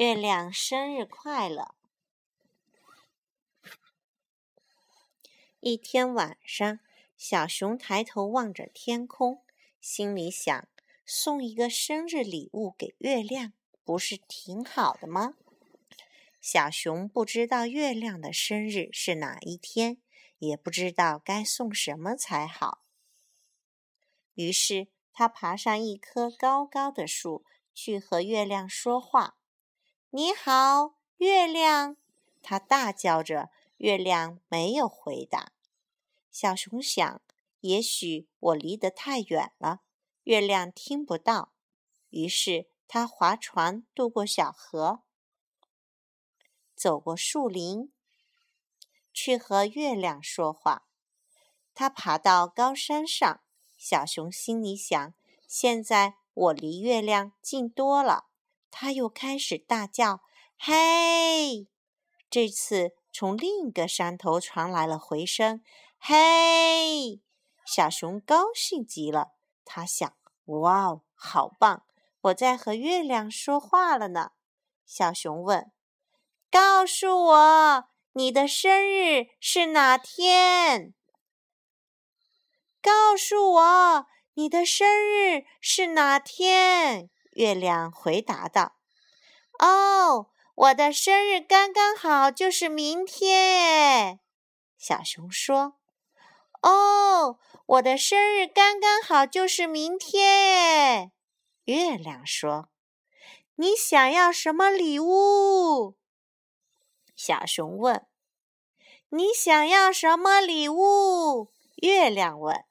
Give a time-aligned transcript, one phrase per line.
[0.00, 1.74] 月亮生日快乐！
[5.60, 6.80] 一天晚上，
[7.18, 9.44] 小熊抬头望着天空，
[9.78, 10.66] 心里想：
[11.04, 13.52] 送一个生日礼物给月亮，
[13.84, 15.34] 不是挺好的吗？
[16.40, 19.98] 小熊不知道月亮的生日是哪一天，
[20.38, 22.80] 也不知道该送什么才好。
[24.32, 27.44] 于是，它爬上一棵高高的树，
[27.74, 29.36] 去和月亮说话。
[30.12, 31.96] “你好，月亮！”
[32.42, 33.50] 他大叫着。
[33.76, 35.52] 月亮没有回答。
[36.30, 37.22] 小熊想
[37.60, 39.80] ：“也许我离得太远了，
[40.24, 41.52] 月亮听不到。”
[42.10, 45.00] 于是，他划船渡过小河，
[46.74, 47.90] 走过树林，
[49.14, 50.86] 去和月亮说话。
[51.72, 53.40] 他爬到高山上。
[53.78, 55.14] 小熊心里想
[55.48, 58.26] ：“现在我离月亮近多了。”
[58.70, 60.22] 他又开始大叫
[60.58, 61.68] ：“嘿！”
[62.30, 65.62] 这次从另一个山头传来了回声
[65.98, 67.20] ：“嘿！”
[67.66, 69.32] 小熊高兴极了。
[69.64, 71.84] 他想：“哇哦，好棒！
[72.22, 74.32] 我在和月亮说话了呢。”
[74.86, 75.70] 小熊问
[76.50, 80.94] ：“告诉我，你的生日是哪天？”
[82.82, 87.10] 告诉我你的生日是哪天？
[87.30, 88.76] 月亮回答道
[89.60, 94.20] ：“哦，我的生日刚刚好就是明天。”
[94.76, 95.74] 小熊说
[96.62, 101.12] ：“哦，我的生日刚刚好就是明天。”
[101.64, 102.70] 月亮说
[103.56, 105.96] ：“你想要什么礼物？”
[107.14, 108.06] 小熊问
[109.10, 112.64] ：“你想要什么礼物？”月亮问。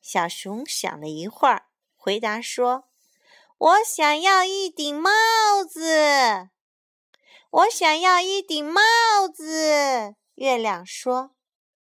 [0.00, 2.87] 小熊想了一会儿，回答说
[3.58, 5.10] ：“我想要一顶帽
[5.68, 6.48] 子。”
[7.50, 8.80] 我想要一顶帽
[9.32, 10.14] 子。
[10.34, 11.32] 月亮说：“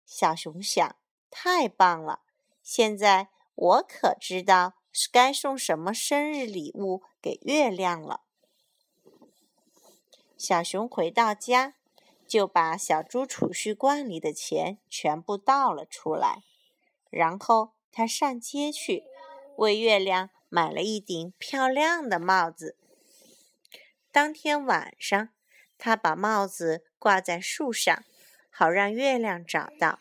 [0.06, 0.96] 小熊想，
[1.30, 2.22] 太棒了！
[2.64, 4.74] 现在我可知道
[5.12, 8.22] 该送什么生日礼物给月亮了。”
[10.38, 11.76] 小熊回到家，
[12.28, 16.44] 就把小猪储蓄罐里的钱全部倒了出来，
[17.10, 17.74] 然后。
[17.98, 19.06] 他上街去，
[19.56, 22.78] 为月亮买了一顶漂亮的帽子。
[24.12, 25.30] 当天晚上，
[25.78, 28.04] 他把帽子挂在树上，
[28.50, 30.00] 好让月亮找到。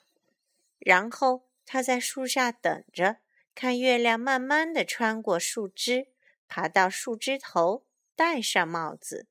[0.78, 3.16] 然后他在树下等着，
[3.54, 6.08] 看月亮慢慢的穿过树枝，
[6.46, 7.84] 爬到树枝头，
[8.14, 9.26] 戴上帽子。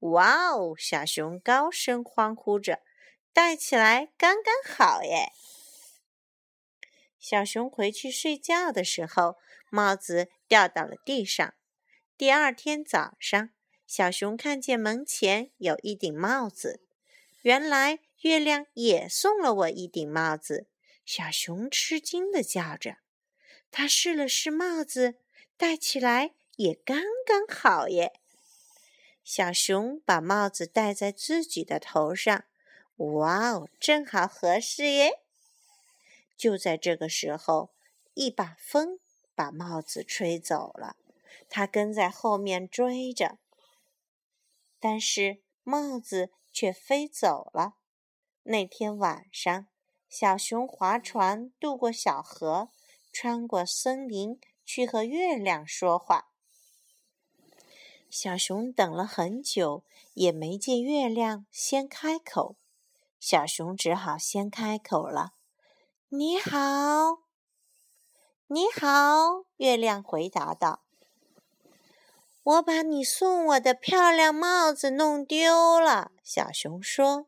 [0.00, 0.74] 哇哦！
[0.78, 2.82] 小熊高声欢呼着
[3.34, 5.32] ：“戴起来刚刚好耶！”
[7.18, 9.38] 小熊回去睡觉的时候，
[9.70, 11.54] 帽子掉到了地上。
[12.16, 13.50] 第二天早上，
[13.86, 16.80] 小熊看见门前有一顶帽子。
[17.42, 20.66] 原来月亮也送了我一顶帽子。
[21.04, 22.98] 小熊吃惊地叫着。
[23.70, 25.16] 他试了试帽子，
[25.56, 28.20] 戴起来也刚刚好耶。
[29.22, 32.44] 小熊把帽子戴在自己的头上。
[32.96, 35.20] 哇哦，正好合适耶！
[36.36, 37.70] 就在这个时候，
[38.14, 38.98] 一把风
[39.38, 40.96] 把帽子吹走了。
[41.48, 43.38] 他跟在后面追着，
[44.80, 47.76] 但是帽子却飞走了。
[48.42, 49.68] 那天晚上，
[50.08, 52.70] 小熊划船渡过小河，
[53.12, 56.32] 穿过森林，去和月亮说话。
[58.10, 59.84] 小熊等了很久，
[60.14, 62.56] 也没见月亮先开口。
[63.20, 65.34] 小熊只好先开口了。
[66.08, 67.27] 你好，
[68.50, 70.80] 你好，月亮回答道
[72.42, 77.26] ：“我把你送我的漂亮帽子弄丢了。”小熊说：“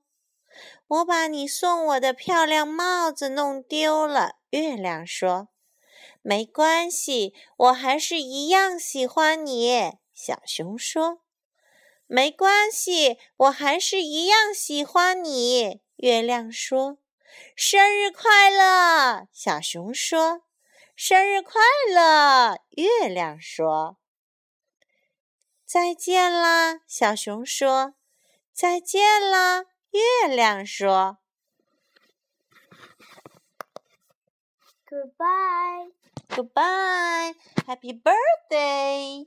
[0.89, 5.49] 我把你送我的漂亮帽子弄丢了。”月亮说
[6.23, 11.21] ：“没关系，我还是一样喜欢你。”小熊说
[12.09, 16.97] ：“没关系，我还是一样喜欢你。”月亮说。
[17.55, 20.45] 生日快乐，小熊说
[21.03, 21.63] ：“生日快
[21.95, 23.97] 乐。”月亮说
[25.65, 27.95] ：“再见啦。”小熊说
[28.53, 31.17] ：“再见啦。”月亮说
[34.87, 35.95] ：“Goodbye,
[36.29, 39.27] goodbye, happy birthday。”